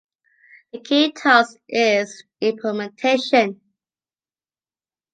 The 0.73 0.79
key 0.79 1.11
task 1.11 1.57
is 1.69 2.23
implementation. 2.39 3.61